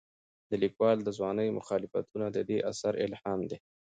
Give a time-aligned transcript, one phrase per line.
[0.49, 3.57] د لیکوال د ځوانۍ مخالفتونه د دې اثر الهام دي.